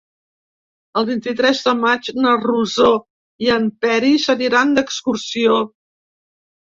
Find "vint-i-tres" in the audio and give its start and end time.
1.09-1.59